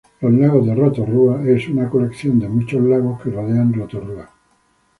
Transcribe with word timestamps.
Los 0.19 0.33
lagos 0.33 0.65
de 0.65 0.73
Rotorua 0.73 1.41
son 1.63 1.73
una 1.77 1.87
colección 1.87 2.39
de 2.39 2.49
muchos 2.49 2.81
lagos 2.81 3.21
que 3.21 3.29
rodean 3.29 3.71
Rotorua. 3.71 4.31